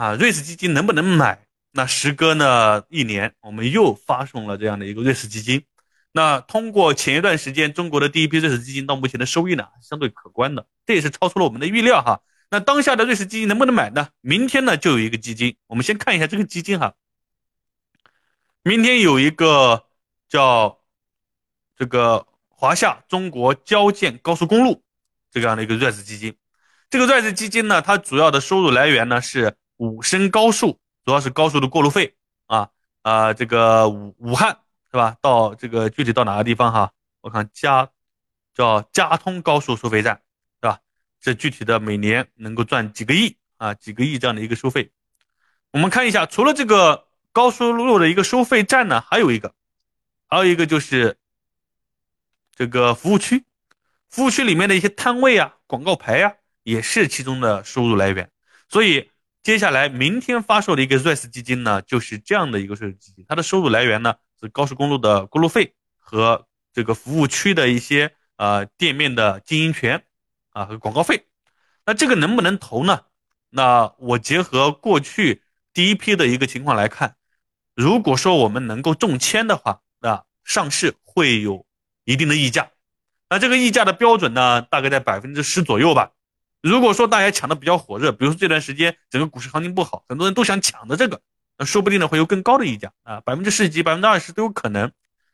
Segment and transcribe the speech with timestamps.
[0.00, 1.38] 啊，瑞士基金能不能买？
[1.72, 5.62] 那时隔呢一年，我们又发送了这样的一个瑞士基金。
[6.12, 12.22] 那通过前一段时间中国的第一批瑞士基金到目前的收益呢，相对可观的，这也是超出了我们的预料哈。
[12.50, 14.08] 那当下的瑞士基金能不能买呢？
[14.22, 16.94] 明天呢就有一个基金，我们先看一下这个基金哈。
[18.62, 19.84] 明天有一个
[20.30, 20.78] 叫
[21.76, 24.82] 这个华夏中国交建高速公路
[25.30, 26.34] 这样的一个瑞士基金，
[26.88, 32.68] 这个瑞士基金呢，它主要的收入来源呢是武深高速，主要是高速的过路费啊
[33.00, 34.58] 啊，这个武武汉
[34.90, 35.16] 是吧？
[35.22, 36.92] 到这个具体到哪个地方哈？
[37.22, 37.88] 我看嘉
[38.54, 40.20] 叫嘉通高速收费站
[40.60, 40.80] 是吧。
[41.18, 44.90] 这具体的每年能够赚几个亿啊，几个亿这样的一个收费。
[45.70, 49.54] 我们看一下，除了这个高速路的一个收费站呢，还有一个，
[50.28, 51.16] 还有一个就是
[52.54, 53.44] 这个服务区，
[54.10, 58.30] 服务区里面的一些摊位啊、广告牌啊，也是其中的收入来源。
[58.68, 59.10] 所以
[59.42, 70.04] 接下来明天发售的一个瑞士基金呢，就是这样的一个瑞士基金，它的收入来源呢是高速公路的过路费和这个服务区的一些呃店面的经营权。
[70.52, 71.26] 啊，和广告费，
[71.86, 73.02] 那这个能不能投呢？
[73.50, 77.14] 那我结合过去第一批的一个情况来看，
[77.76, 81.64] 如果说我们能够中签的话，那上市会有
[82.02, 82.68] 一定的溢价。
[83.28, 86.10] 那这个溢价的标准呢，大概在百分之十左右吧。
[86.62, 91.20] 如果说大家抢的比较火热，比如说这段时间整个股市行情不好，很多人都想抢的这个，
[91.58, 94.92] 那说不定呢会有更高的溢价啊，百分之十几、百分之二十都有可能。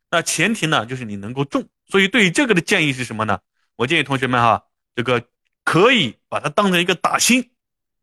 [0.09, 1.67] 那前提呢就是你能够中。
[1.87, 3.39] 所以对于这个的建议是什么呢？
[3.75, 4.63] 我建议同学们哈。
[4.95, 5.23] 这个
[5.63, 7.51] 可以把它当成一个打新，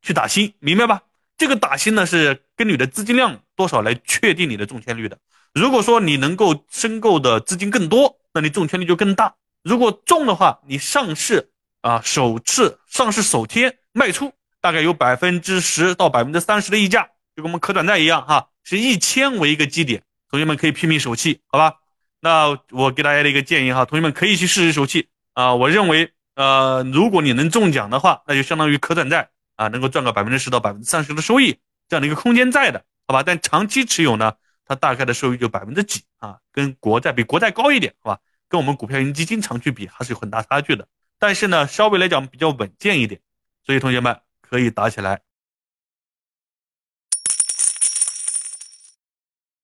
[0.00, 1.02] 去打新，明白吧？
[1.36, 5.18] 这个打新呢是根据你的资金量多少来确定你的中签率的。
[5.52, 9.34] 如果说你能够申购的资金更多，那你中签率就更大。
[9.64, 11.50] 如果中的话，你上市
[11.84, 14.32] 啊首次上市首天卖出，
[14.62, 17.02] 大概有百分之十到百分之三十的溢价，
[17.36, 21.74] 就跟我们可转债一样哈，是一千为一个基点，同学们可以拼命手气，好吧？
[22.20, 26.10] 那我给大家的一个建议哈，同学们可以去试试手气啊，我认为。
[26.36, 31.56] 呃，如果你能中奖的话，那就相当于可转债啊，能够赚个百分之十到百分之三十的收益，
[31.88, 33.22] 这样的一个空间在的，好吧？
[33.22, 34.32] 但长期持有呢，
[34.66, 38.18] 它大概的收益就百分之几啊，跟国债比国债高一点，好吧？
[38.48, 40.88] 跟我们股票型基金长期比还是有很大差距的，
[41.18, 43.20] 但是呢，稍微来讲比较稳健一点，
[43.64, 45.20] 所以同学们可以打起来。